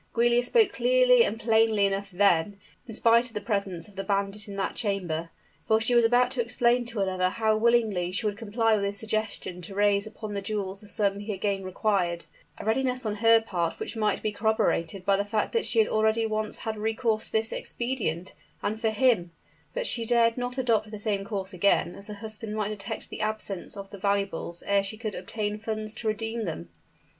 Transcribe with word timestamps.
Giulia 0.15 0.41
spoke 0.41 0.69
clearly 0.71 1.23
and 1.23 1.39
plainly 1.39 1.85
enough 1.85 2.09
then 2.09 2.59
in 2.87 2.93
spite 2.95 3.27
of 3.27 3.35
the 3.35 3.39
presence 3.39 3.87
of 3.87 3.95
the 3.95 4.03
bandit 4.03 4.47
in 4.47 4.55
that 4.55 4.73
chamber; 4.73 5.29
for 5.67 5.79
she 5.79 5.93
was 5.93 6.03
about 6.03 6.31
to 6.31 6.41
explain 6.41 6.85
to 6.85 6.97
her 6.97 7.05
lover 7.05 7.29
how 7.29 7.55
willingly 7.55 8.11
she 8.11 8.25
would 8.25 8.35
comply 8.35 8.75
with 8.75 8.83
his 8.83 8.97
suggestion 8.97 9.61
to 9.61 9.75
raise 9.75 10.07
upon 10.07 10.33
the 10.33 10.41
jewels 10.41 10.81
the 10.81 10.89
sum 10.89 11.19
he 11.19 11.31
again 11.31 11.61
required 11.63 12.25
a 12.57 12.65
readiness 12.65 13.05
on 13.05 13.17
her 13.17 13.39
part 13.41 13.79
which 13.79 13.95
might 13.95 14.23
be 14.23 14.31
corroborated 14.31 15.05
by 15.05 15.15
the 15.15 15.23
fact 15.23 15.51
that 15.53 15.67
she 15.67 15.77
had 15.77 15.87
already 15.87 16.25
once 16.25 16.57
had 16.57 16.77
recourse 16.77 17.25
to 17.27 17.33
this 17.33 17.51
expedient, 17.51 18.33
and 18.63 18.81
for 18.81 18.89
him 18.89 19.29
but 19.75 19.85
she 19.85 20.03
dared 20.03 20.35
not 20.35 20.57
adopt 20.57 20.89
the 20.89 20.97
same 20.97 21.23
course 21.23 21.53
again, 21.53 21.93
as 21.93 22.07
her 22.07 22.15
husband 22.15 22.55
might 22.55 22.69
detect 22.69 23.11
the 23.11 23.21
absence 23.21 23.77
of 23.77 23.91
the 23.91 23.99
valuables 23.99 24.63
ere 24.65 24.81
she 24.81 24.97
could 24.97 25.13
obtain 25.13 25.59
funds 25.59 25.93
to 25.93 26.07
redeem 26.07 26.45
them. 26.45 26.69